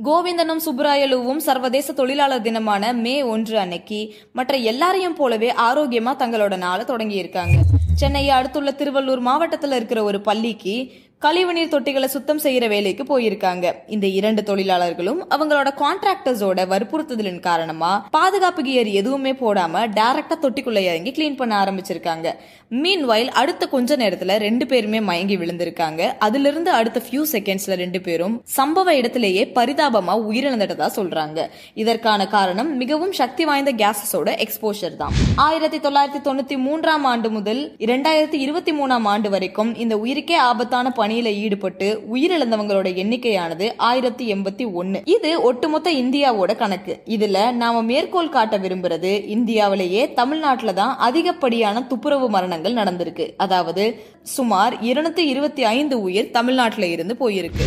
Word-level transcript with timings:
கோவிந்தனும் 0.00 0.62
சுப்ராயலுவும் 0.64 1.40
சர்வதேச 1.40 1.92
தொழிலாளர் 1.92 2.42
தினமான 2.42 2.92
மே 2.96 3.14
ஒன்று 3.24 3.56
அன்னைக்கு 3.58 3.98
மற்ற 4.32 4.56
எல்லாரையும் 4.64 5.16
போலவே 5.16 5.50
ஆரோக்கியமா 5.60 6.12
தங்களோட 6.16 6.56
நாளை 6.56 6.84
தொடங்கி 6.84 7.16
இருக்காங்க 7.16 7.56
சென்னையை 7.94 8.32
அடுத்துள்ள 8.34 8.70
திருவள்ளூர் 8.72 9.22
மாவட்டத்தில் 9.22 9.76
இருக்கிற 9.76 10.02
ஒரு 10.02 10.18
பள்ளிக்கு 10.20 10.76
கழிவுநீர் 11.24 11.72
தொட்டிகளை 11.72 12.04
சுத்தம் 12.04 12.38
செய்யற 12.42 12.68
வேலைக்கு 12.72 13.04
போயிருக்காங்க. 13.08 13.72
இந்த 13.94 14.06
இரண்டு 14.18 14.42
தொழிலாளர்களும் 14.42 15.18
அவங்களோட 15.34 15.70
கான்ட்ராக்டர்ஸோட 15.80 16.60
வற்புறுத்துதலின் 16.70 17.42
காரணமா 17.46 17.90
பாதுகாப்பு 18.10 18.62
கியர் 18.62 18.90
எதுவுமே 19.00 19.32
போடாம 19.32 19.82
டைரக்டா 19.98 20.36
தொட்டிக்குள்ள 20.44 20.80
இறங்கி 20.90 21.10
கிளீன் 21.16 21.36
பண்ண 21.40 21.52
ஆரம்பிச்சிருக்காங்க. 21.64 22.32
மீன் 22.68 23.04
வயல் 23.10 23.28
அடுத்த 23.40 23.66
கொஞ்ச 23.74 23.96
நேரத்துல 23.96 24.36
ரெண்டு 24.44 24.66
பேருமே 24.70 25.00
மயங்கி 25.00 25.36
விழுந்திருக்காங்க. 25.36 26.02
அதுல 26.26 26.48
இருந்து 26.48 26.70
அடுத்த 26.70 27.02
ஃபியூ 27.06 27.22
செகண்ட்ஸ்ல 27.34 27.76
ரெண்டு 27.82 28.00
பேரும் 28.06 28.34
சம்பவ 28.56 28.94
இடத்திலேயே 29.00 29.44
பரிதாபமா 29.58 30.14
உயிரிழந்துட்டதா 30.30 30.88
சொல்றாங்க. 30.98 31.46
இதற்கான 31.74 32.28
காரணம் 32.36 32.72
மிகவும் 32.76 33.14
சக்தி 33.20 33.46
வாய்ந்த 33.50 33.74
கேசஸோட 33.82 34.28
எக்ஸ்போஷர் 34.46 34.96
தான். 34.96 35.14
ஆயிரத்தி 35.48 35.78
தொள்ளாயிரத்தி 35.78 36.22
தொண்ணூத்தி 36.30 36.58
மூன்றாம் 36.66 37.06
ஆண்டு 37.12 37.30
முதல் 37.30 37.62
இரண்டாயிரத்தி 37.88 38.40
இருபத்தி 38.46 38.74
மூணாம் 38.80 39.08
ஆண்டு 39.14 39.30
வரைக்கும் 39.36 39.74
இந்த 39.84 39.96
உயிருக்கே 40.06 40.38
ஆபத்தான 40.50 40.96
பணியில 41.10 41.32
ஈடுபட்டு 41.34 42.04
உயிரிழந்தவங்களோட 42.14 42.88
எண்ணிக்கையானது 43.02 43.72
ஆயிரத்தி 43.76 44.32
எண்பத்தி 44.32 44.72
ஒன்னு. 44.72 45.02
இது 45.04 45.42
ஒட்டுமொத்த 45.42 45.92
இந்தியாவோட 45.92 46.56
கணக்கு. 46.56 47.02
இதுல 47.06 47.52
நாம 47.52 47.82
மேற்கோள் 47.82 48.28
காட்ட 48.28 48.58
விரும்புறது 48.58 49.26
இந்தியாவிலேயே 49.26 50.12
தமிழ்நாட்டில 50.16 50.72
தான் 50.72 50.96
அதிகப்படியான 50.98 51.82
துப்புரவு 51.86 52.30
மரணங்கள் 52.30 52.74
நடந்திருக்கு. 52.74 53.34
அதாவது 53.36 54.04
சுமார் 54.22 54.82
இருநூத்தி 54.82 55.18
இருபத்தி 55.18 55.64
ஐந்து 55.64 56.00
உயிர் 56.00 56.30
தமிழ்நாட்டில 56.32 56.90
இருந்து 56.90 57.16
போயிருக்கு. 57.20 57.66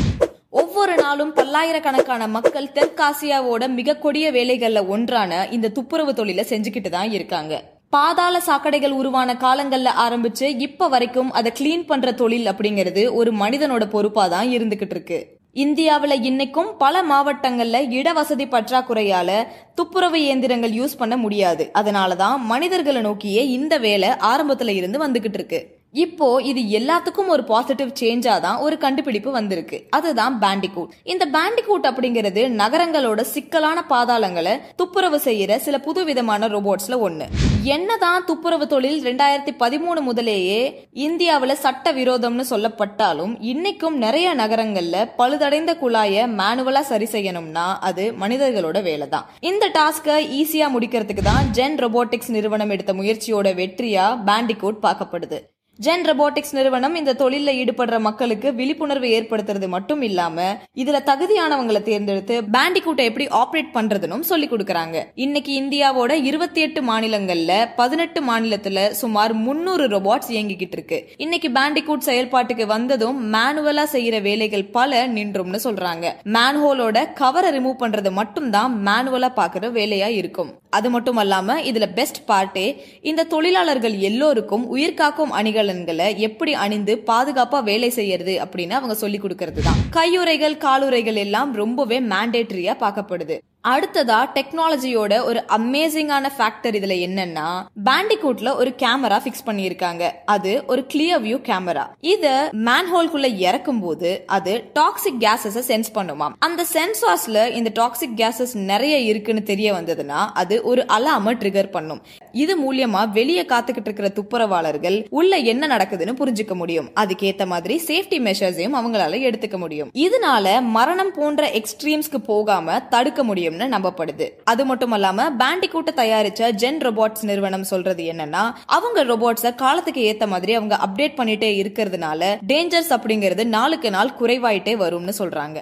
ஒவ்வொரு 0.50 0.96
நாளும் 0.96 1.34
பல்லாயிரக்கணக்கான 1.34 2.28
மக்கள் 2.28 2.74
தெற்காசியாவோட 2.74 3.68
மிக 3.70 3.96
கொடிய 3.96 4.32
வேலைகள்ல 4.32 4.88
ஒன்றான 4.88 5.48
இந்த 5.52 5.70
துப்புரவு 5.70 6.14
தொழிலை 6.14 6.46
செஞ்சுக்கிட்டு 6.50 6.90
தான் 6.90 7.12
இருக்காங்க. 7.12 7.73
பாதாள 7.96 8.36
சாக்கடைகள் 8.48 8.94
உருவான 9.00 9.34
காலங்கள்ல 9.34 9.90
ஆரம்பிச்சு 10.06 10.48
இப்ப 10.58 10.88
வரைக்கும் 10.88 11.32
அதை 11.32 11.52
கிளீன் 11.60 11.86
பண்ற 11.86 12.12
தொழில் 12.12 12.46
அப்படிங்கிறது 12.46 13.12
ஒரு 13.12 13.32
மனிதனோட 13.34 13.84
பொறுப்பா 13.90 14.28
தான் 14.28 14.48
இருந்துகிட்டு 14.48 14.96
இருக்கு. 14.96 15.20
இந்தியாவில் 15.54 16.16
இன்னைக்கும் 16.30 16.72
பல 16.78 17.04
மாவட்டங்கள்ல 17.04 17.80
இடவசதி 18.00 18.46
பற்றாக்குறையால 18.46 19.30
துப்புரவு 19.76 20.22
இயந்திரங்கள் 20.22 20.72
யூஸ் 20.72 20.98
பண்ண 20.98 21.18
முடியாது. 21.18 21.70
அதனாலதான் 21.80 22.38
மனிதர்களை 22.38 23.02
நோக்கியே 23.02 23.48
இந்த 23.50 23.78
வேலை 23.78 24.10
ஆரம்பத்துல 24.10 24.76
இருந்து 24.80 25.08
வந்துகிட்டு 25.08 25.40
இருக்கு. 25.42 25.62
இப்போ 25.94 26.28
இது 26.50 26.62
எல்லாத்துக்கும் 26.78 27.32
ஒரு 27.34 27.44
பாசிட்டிவ் 27.50 27.90
சேஞ்சா 28.00 28.36
தான் 28.46 28.62
ஒரு 28.66 28.76
கண்டுபிடிப்பு 28.84 29.32
வந்திருக்கு. 29.36 29.78
அதுதான் 29.98 30.36
பேண்டிகூட் 30.44 30.94
இந்த 31.14 31.26
பேண்டிகூட் 31.36 31.86
அப்படிங்கிறது 31.90 32.44
நகரங்களோட 32.62 33.22
சிக்கலான 33.34 33.84
பாதாளங்களை 33.92 34.54
துப்புரவு 34.82 35.20
செய்யற 35.28 35.58
சில 35.66 35.78
புதுவிதமான 35.88 36.48
ரோபோட்ஸ்ல 36.56 36.98
ஒண்ணு. 37.08 37.28
என்னதான் 37.76 38.26
துப்புரவு 38.30 38.68
தொழில் 38.74 39.00
ரெண்டாயிரத்தி 39.10 39.54
பதிமூணு 39.62 40.00
முதலேயே 40.10 40.60
இந்தியாவில் 41.08 41.62
சட்ட 41.66 41.94
விரோதம்னு 42.00 42.46
சொல்லப்பட்டாலும் 42.54 43.36
இன்னைக்கும் 43.52 43.98
நிறைய 44.06 44.34
நகரங்கள்ல 44.42 45.06
பழுதடைந்த 45.22 45.74
குழாய 45.84 46.28
மேனுவலா 46.42 46.84
சரி 46.92 47.10
செய்யணும்னா 47.16 47.68
அது 47.90 48.06
மனிதர்களோட 48.24 48.82
வேலை 48.90 49.10
தான் 49.16 49.30
இந்த 49.52 49.72
டாஸ்கை 49.80 50.20
ஈஸியா 50.42 50.70
முடிக்கிறதுக்கு 50.76 51.26
தான் 51.32 51.50
ஜென் 51.60 51.80
ரொபோட்டிக்ஸ் 51.86 52.36
நிறுவனம் 52.38 52.74
எடுத்த 52.78 52.94
முயற்சியோட 53.02 53.50
வெற்றியா 53.64 54.08
பேண்டிகூட் 54.30 54.86
பார்க்கப்படுது. 54.88 55.40
ஜென் 55.80 56.04
ரொபோட்டிக்ஸ் 56.10 56.54
நிறுவனம் 56.54 56.96
இந்த 56.96 57.14
தொழில 57.14 57.54
ஈடுபடுற 57.62 58.00
மக்களுக்கு 58.00 58.54
விழிப்புணர்வு 58.54 59.08
ஏற்படுத்துறது 59.08 59.68
மட்டும் 59.68 60.02
இல்லாம 60.02 60.44
இதுல 60.76 61.00
தகுதியானவங்களை 61.10 61.84
தேர்ந்தெடுத்து 61.84 62.36
பேண்டிகூட்டை 62.56 63.04
எப்படி 63.10 63.26
ஆப்ரேட் 63.26 63.72
பண்றதுன்னு 63.74 64.20
சொல்லி 64.20 64.48
கொடுக்கறாங்க. 64.48 65.04
இன்னைக்கு 65.16 65.52
இந்தியாவோட 65.62 66.12
இருபத்தி 66.12 66.62
எட்டு 66.62 66.82
மாநிலங்கள்ல 66.82 67.68
பதினெட்டு 67.76 68.22
மாநிலத்துல 68.30 68.90
சுமார் 68.90 69.34
முன்னூறு 69.34 69.88
ரொபாட்ஸ் 69.88 70.32
இயங்கிக்கிட்டு 70.36 70.78
இருக்கு. 70.80 71.10
இன்னைக்கு 71.18 71.50
பேண்டிகூட் 71.50 72.08
செயல்பாட்டுக்கு 72.10 72.66
வந்ததும் 72.66 73.34
மேனுவலா 73.34 73.86
செய்யற 73.92 74.22
வேலைகள் 74.22 74.66
பல 74.66 75.08
நின்றும்னு 75.08 75.60
சொல்றாங்க. 75.64 76.06
மேன்ஹோலோட 76.38 77.14
கவரை 77.14 77.52
ரிமூவ் 77.60 77.82
பண்றது 77.86 78.12
மட்டும் 78.12 78.50
தான் 78.50 78.82
மேனுவலா 78.90 79.32
பாக்குற 79.42 79.72
வேலையா 79.72 80.08
இருக்கும். 80.08 80.54
அது 80.74 80.88
மட்டும் 80.90 81.20
அல்லாமல் 81.24 81.64
இதுல 81.70 81.86
பெஸ்ட் 82.00 82.20
பார்ட்டே 82.30 82.66
இந்த 83.12 83.28
தொழிலாளர்கள் 83.34 83.96
எல்லோருக்கும் 84.10 84.66
உயிர்காக்கும் 84.76 85.34
அணிகலன்களை 85.40 86.10
எப்படி 86.28 86.54
அணிந்து 86.66 86.96
பாதுகாப்பா 87.12 87.62
வேலை 87.72 87.90
செய்யறது 88.00 88.36
அப்படின்னு 88.46 88.78
அவங்க 88.80 88.98
சொல்லி 89.04 89.22
கொடுக்கறது 89.22 89.64
தான் 89.64 89.82
கையுறைகள் 89.98 90.62
காலுறைகள் 90.66 91.20
எல்லாம் 91.26 91.52
ரொம்பவே 91.62 92.00
மேண்டேட்டரியா 92.14 92.76
பார்க்கப்படுது. 92.84 93.38
அடுத்ததா 93.72 94.18
டெக்னாலஜியோட 94.38 95.14
ஒரு 95.24 95.44
அமேசிங்கான 95.58 96.30
ஃபேக்டர் 96.38 96.76
இதுல 96.80 96.96
என்னன்னா 97.06 97.46
பேண்டிகூட்ல 97.86 98.56
ஒரு 98.56 98.72
கேமரா 98.78 99.18
பிக்ஸ் 99.26 99.46
பண்ணியிருக்காங்க. 99.46 100.10
அது 100.26 100.64
ஒரு 100.68 100.82
கிளியர் 100.94 101.22
வியூ 101.28 101.38
கேமரா 101.50 101.86
இத 102.00 102.50
மேன்ஹோல்குள்ள 102.68 103.38
இறக்கும் 103.38 103.80
போது 103.80 104.24
அது 104.28 104.54
டாக்ஸிக் 104.80 105.22
கேசஸ் 105.26 105.60
சென்ஸ் 105.70 105.92
பண்ணுமாம் 105.96 106.36
அந்த 106.40 106.66
சென்சார்ஸ்ல 106.74 107.46
இந்த 107.60 107.72
டாக்ஸிக் 107.80 108.18
கேசஸ் 108.18 108.56
நிறைய 108.72 108.98
இருக்குன்னு 109.12 109.44
தெரிய 109.44 109.74
வந்ததுன்னா 109.74 110.22
அது 110.42 110.64
ஒரு 110.64 110.86
அலாம 110.98 111.36
ட்ரிகர் 111.42 111.72
பண்ணும். 111.72 112.04
இது 112.34 112.54
மூலியமா 112.64 113.02
வெளியே 113.12 113.42
காத்துக்கிட்டு 113.42 113.90
இருக்கிற 113.90 114.12
துப்புரவாளர்கள் 114.18 115.06
உள்ள 115.10 115.38
என்ன 115.38 115.68
நடக்குதுன்னு 115.68 116.14
புரிஞ்சுக்க 116.22 116.54
முடியும். 116.54 116.90
அதுக்கேத்த 117.02 117.46
மாதிரி 117.46 117.82
சேஃப்டி 117.88 118.18
மெஷர்ஸையும் 118.28 118.78
அவங்களால 118.80 119.20
எடுத்துக்க 119.30 119.58
முடியும். 119.58 119.92
இதனால 120.06 120.62
மரணம் 120.62 121.14
போன்ற 121.14 121.52
எக்ஸ்ட்ரீம்ஸ்க்கு 121.60 122.22
போகாம 122.26 122.80
தடுக்க 122.80 123.24
முடியும்னு 123.24 123.68
நம்பப்படுது. 123.76 124.28
அது 124.44 124.66
மட்டும் 124.66 124.92
இல்லாம 124.92 125.30
பேண்டிகூட்டை 125.42 125.94
தயாரிச்ச 125.96 126.52
ஜென் 126.64 126.82
ரொபாட்ஸ் 126.88 127.26
நிறுவனம் 127.32 127.64
சொல்றது 127.64 128.04
என்னன்னா 128.04 128.44
அவங்க 128.66 129.04
ரொபாட்ஸ 129.04 129.56
காலத்துக்கு 129.56 130.02
ஏத்த 130.12 130.28
மாதிரி 130.28 130.54
அவங்க 130.54 130.78
அப்டேட் 130.88 131.20
பண்ணிட்டே 131.20 131.52
இருக்கிறதுனால 131.62 132.22
டேஞ்சர்ஸ் 132.48 132.92
அப்படிங்கிறது 132.98 133.44
நாளுக்கு 133.58 133.90
நாள் 133.90 134.18
குறைவாயிட்டே 134.20 134.76
வரும்னு 134.84 135.14
சொல்றாங்க. 135.20 135.52